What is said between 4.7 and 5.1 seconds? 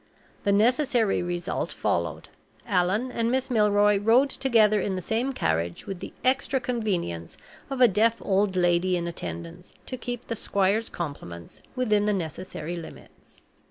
in the